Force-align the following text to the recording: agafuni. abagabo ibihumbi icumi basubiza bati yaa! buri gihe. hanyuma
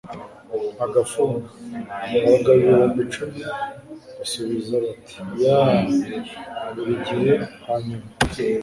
agafuni. 0.85 1.37
abagabo 2.27 2.57
ibihumbi 2.61 2.99
icumi 3.05 3.39
basubiza 4.17 4.73
bati 4.83 5.17
yaa! 5.43 5.79
buri 6.73 6.93
gihe. 7.05 7.31
hanyuma 7.67 8.07